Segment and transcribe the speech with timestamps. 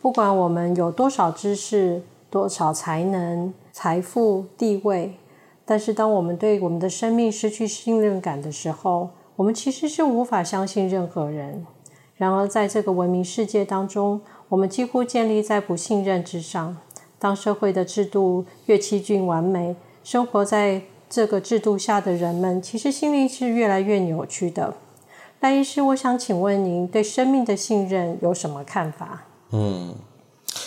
[0.00, 5.14] 不管我们有多少知识、多少才能、财富、地位，
[5.64, 11.66] 但是当我们对我们的生命失去信任感的时候，我们其实是无法相信任何人。
[12.16, 16.76] 然而，在这个文明世界当中，我们几乎建立在不信任之上。
[17.18, 24.74] 当社会的制度越趋近完美，生活在这个制度下的人们，其实心灵是越来越扭曲的。
[25.40, 29.24] 赖医师，我想请问您对生命的信任有什么看法？
[29.50, 29.94] 嗯，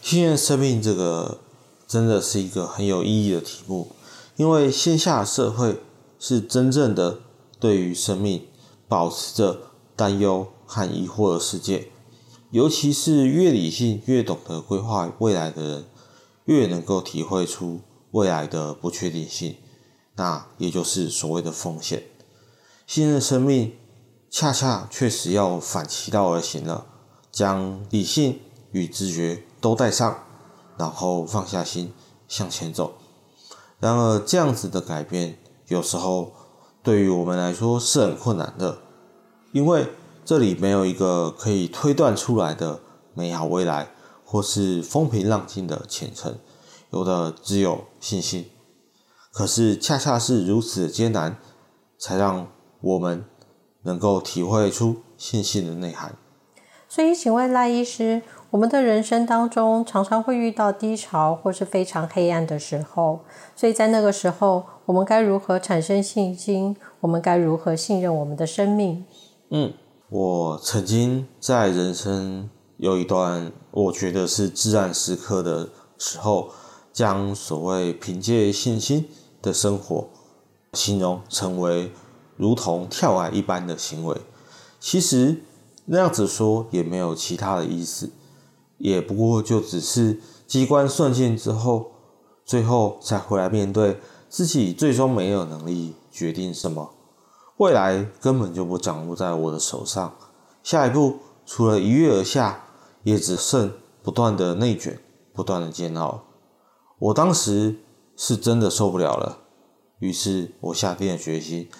[0.00, 1.40] 信任生命这个
[1.86, 3.88] 真的是一个很有意义的题目，
[4.36, 5.80] 因为线下社会
[6.18, 7.20] 是真正的
[7.60, 8.46] 对于生命
[8.88, 9.60] 保持着
[9.94, 11.88] 担忧和疑惑的世界，
[12.50, 15.84] 尤其是越理性、越懂得规划未来的人，
[16.46, 17.80] 越能够体会出
[18.12, 19.56] 未来的不确定性。
[20.16, 22.04] 那也就是所谓的风险，
[22.86, 23.74] 信任生命，
[24.30, 26.86] 恰恰确实要反其道而行了，
[27.30, 28.40] 将理性
[28.72, 30.24] 与知觉都带上，
[30.76, 31.94] 然后放下心
[32.26, 32.94] 向前走。
[33.78, 36.32] 然而，这样子的改变，有时候
[36.82, 38.78] 对于我们来说是很困难的，
[39.52, 39.88] 因为
[40.24, 42.80] 这里没有一个可以推断出来的
[43.14, 43.90] 美好未来，
[44.24, 46.38] 或是风平浪静的前程，
[46.90, 48.48] 有的只有信心。
[49.32, 51.38] 可是，恰恰是如此的艰难，
[51.98, 52.46] 才让
[52.80, 53.24] 我们
[53.82, 56.16] 能够体会出信心的内涵。
[56.88, 63.20] 所以，请问赖医师，我们的人生当中常常会遇到低潮或是非常黑暗的时候，
[63.56, 66.76] 所以在那个时候，我们该如何产生信心？
[67.00, 69.06] 我们该如何信任我们的生命？
[69.48, 69.72] 嗯，
[70.10, 76.50] 我曾经在人生有一段我觉得是至暗时刻的时候，
[76.92, 79.08] 将所谓凭借信心。
[79.40, 80.06] 的生活，
[80.74, 81.90] 形容成为
[82.36, 84.16] 如同跳崖一般的行为，
[84.78, 85.38] 其实
[85.86, 88.08] 那样子说也没有其他的意思，
[88.82, 91.92] 也不过就只是机关算尽之后，
[92.44, 93.98] 最后才回来面对
[94.28, 96.92] 自己最终没有能力决定什么，
[97.56, 100.14] 未来根本就不掌握在我的手上，
[100.62, 102.64] 下一步除了一跃而下，
[103.04, 103.72] 也只剩
[104.02, 104.98] 不断的内卷，
[105.32, 106.24] 不断的煎熬。
[106.98, 107.78] 我当时。
[108.14, 109.38] 是真的受不了了，
[109.98, 111.70] 于是我下定了决心，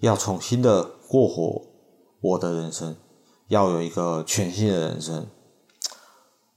[0.00, 1.62] 要重新的过活
[2.20, 2.94] 我的人生，
[3.48, 5.26] 要有一个全新的人生。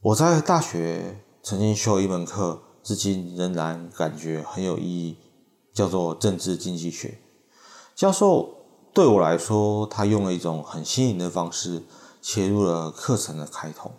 [0.03, 5.17] 我在大学曾经修一门课，至今仍然感觉很有意义，
[5.73, 7.19] 叫做政治经济学。
[7.95, 11.83] 教授对我来说，他用了一种很新颖的方式
[12.21, 13.93] 切入了课程的开头，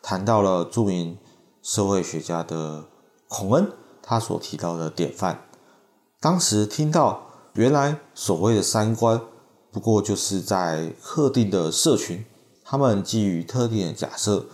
[0.00, 1.18] 谈到了著名
[1.60, 2.84] 社会学家的
[3.26, 3.72] 孔恩。
[4.00, 5.48] 他所提到的典范，
[6.20, 9.20] 当时听到，原来所谓的三观，
[9.72, 12.24] 不过就是在特定的社群，
[12.62, 14.46] 他们基于特定的假设，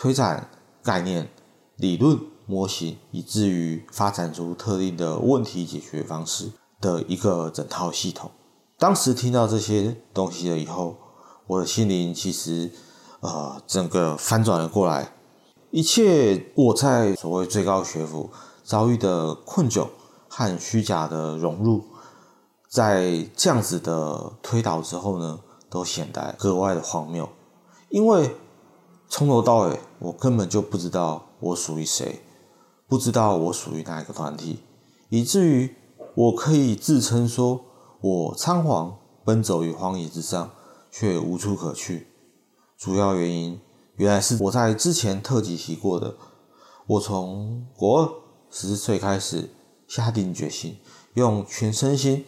[0.00, 0.48] 推展
[0.84, 1.28] 概念、
[1.74, 2.16] 理论、
[2.46, 8.30] 模型，以至于发展出特定的问题解决方式的一个整套系统。
[8.78, 10.96] 当时听到这些东西了以后，
[11.48, 12.70] 我的心灵其实，
[13.18, 15.12] 呃，整个翻转了过来，
[15.72, 18.30] 一切我在所谓最高学府。
[18.62, 19.88] 遭遇的困窘
[20.28, 21.82] 和虚假的融入，
[22.68, 27.26] 在这样子的推导之后呢，都显得格外的荒谬。
[27.88, 28.36] 因为
[29.08, 32.20] 从头到尾，我根本就不知道我属于谁，
[32.86, 34.60] 不知道我属于哪一个团体，
[35.08, 35.74] 以至于
[36.14, 37.60] 我可以自称说
[38.00, 40.50] 我仓皇奔走于荒野之上，
[40.90, 42.08] 却无处可去。
[42.76, 43.60] 主要原因，
[43.96, 46.14] 原来是我在之前特辑提过的，
[46.86, 48.12] 我从国二。
[48.50, 49.50] 十四岁开始
[49.86, 50.78] 下定决心，
[51.12, 52.24] 用全身心，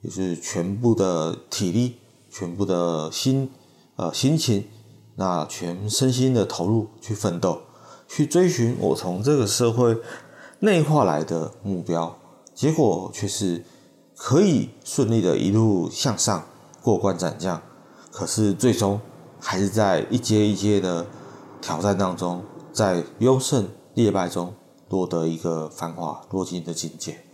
[0.00, 1.96] 也就是全部的体力、
[2.30, 3.50] 全部的心，
[3.96, 4.68] 呃，心情，
[5.16, 7.62] 那全身心的投入去奋斗，
[8.06, 9.98] 去追寻我从这个社会
[10.60, 12.16] 内化来的目标。
[12.54, 13.64] 结果却是
[14.14, 16.46] 可以顺利的一路向上，
[16.80, 17.60] 过关斩将。
[18.10, 19.00] 可是最终
[19.40, 21.06] 还是在一阶一阶的
[21.60, 22.42] 挑战当中，
[22.72, 24.54] 在优胜劣败中。
[24.88, 27.25] 落得一个繁华落尽的境界。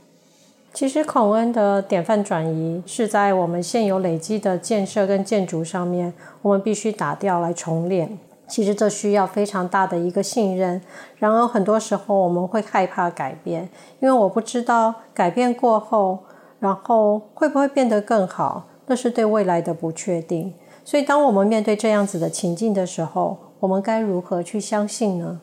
[0.74, 8.19] 其实孔恩的典范转移是在我们现有累积的建设跟建筑上面，我们必须打掉来重练。
[8.48, 10.80] 其实这需要非常大的一个信任。
[11.16, 13.69] 然而，很多时候我们会害怕改变，
[14.00, 16.19] 因为我不知道改变过后，
[16.58, 20.54] 然后会不会变得更好，那是对未来的不确定。
[20.84, 25.40] 所以，当我们面对这样子的情境的时候，我们该如何去相信呢？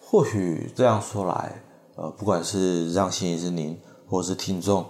[0.00, 1.52] 或许这样说来，
[1.96, 3.76] 呃，不管是让心理师您，
[4.08, 4.86] 或是听众，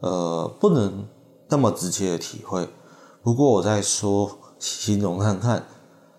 [0.00, 1.06] 呃，不能
[1.48, 2.68] 那么直接的体会。
[3.22, 5.66] 不过，我再说形容看看。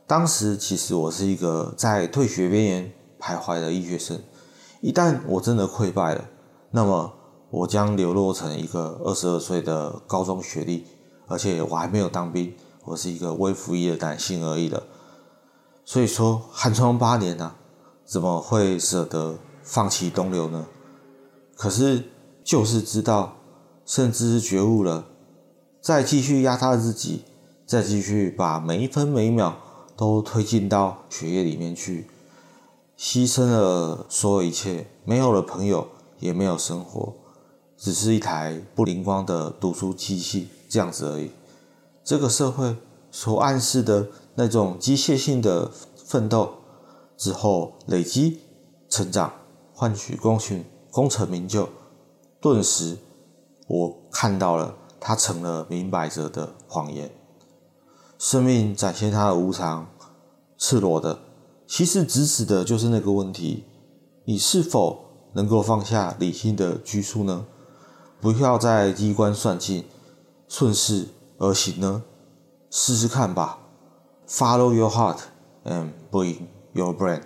[0.06, 4.22] 当时其实我是一个在退学边缘徘徊的医学生，
[4.82, 6.26] 一旦我真的溃败了，
[6.72, 7.14] 那么
[7.50, 10.86] 我将流落成一个二十二岁的高中学历，
[11.28, 12.54] 而且我还没有当兵，
[12.84, 14.84] 我是一个微服役的男性而已了。
[15.86, 17.56] 所以说寒窗八年呐、啊，
[18.06, 20.66] 怎么会舍得放弃东流呢？
[21.56, 22.04] 可是
[22.44, 23.38] 就是知道，
[23.86, 25.06] 甚至是觉悟了，
[25.82, 27.24] 再继续压榨自己，
[27.66, 29.58] 再继续把每一分每一秒。
[29.98, 32.08] 都推进到血液里面去，
[32.98, 37.14] 牺牲了所有一切，没有了朋友，也没有生活，
[37.78, 41.30] 只是一台不灵光的读书机器这样子而已。
[42.04, 42.76] 这个社会
[43.12, 45.70] 所暗示的那种机械性的
[46.04, 46.52] 奋斗
[47.16, 48.40] 之后累积
[48.90, 49.32] 成长，
[49.72, 51.70] 换取功勋功成名就，
[52.42, 52.98] 顿时
[53.68, 57.12] 我看到了，它成了明摆着的谎言。
[58.18, 59.88] 生命展现它的无常，
[60.58, 61.20] 赤裸的，
[61.68, 63.66] 其实直指的就是那个问题：
[64.26, 67.46] 你是否能够放下理性的拘束呢？
[68.20, 69.86] 不要再机关算尽，
[70.48, 72.04] 顺势而行呢？
[72.72, 73.60] 试试看吧。
[74.28, 75.20] Follow your heart
[75.64, 77.22] and bring your brain，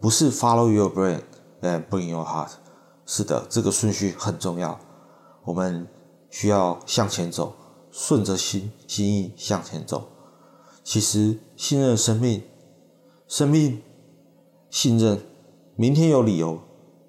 [0.00, 1.22] 不是 Follow your brain
[1.62, 2.50] and bring your heart。
[3.06, 4.78] 是的，这个顺序很重要。
[5.44, 5.86] 我们
[6.30, 7.52] 需要向前走，
[7.90, 10.08] 顺着心心意向前走。
[10.84, 12.42] 其实，信任生命，
[13.28, 13.82] 生命
[14.70, 15.20] 信任，
[15.76, 16.60] 明天有理由，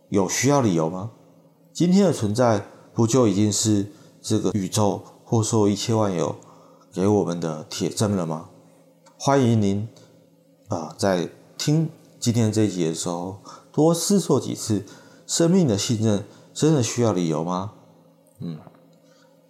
[0.09, 1.11] 有需要理由吗？
[1.71, 3.91] 今天的存在，不就已经是
[4.21, 6.35] 这个宇宙或说一切万有
[6.91, 8.49] 给我们的铁证了吗？
[9.17, 9.87] 欢迎您
[10.67, 13.37] 啊、在听今天这一集的时候，
[13.71, 14.85] 多思索几次：
[15.35, 17.71] 生命的信任真的需要理由吗？
[18.39, 18.55] 嗯，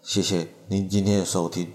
[0.02, 1.74] 谢谢您今天的收听。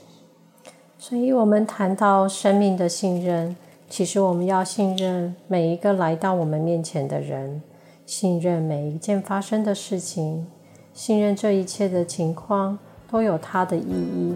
[0.98, 3.54] 所以，我们谈到生命的信任，
[3.90, 7.60] 其实我们要信任每一个来到我们面前的人，
[8.06, 10.46] 信任每一件发生的事情，
[10.94, 12.78] 信任这一切的情况
[13.10, 14.34] 都有它的意义。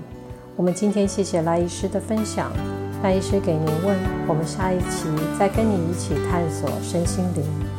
[0.54, 2.52] 我们今天谢谢赖医师的分享，
[3.02, 3.96] 赖医师给您问，
[4.28, 5.08] 我们下一期
[5.38, 7.71] 再跟你一起探索身心灵。